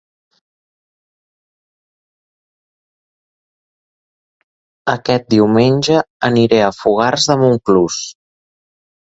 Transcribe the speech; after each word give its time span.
Aquest 4.97 5.31
diumenge 5.37 6.03
aniré 6.29 6.63
a 6.71 6.71
Fogars 6.79 7.29
de 7.35 7.37
Montclús 7.45 8.01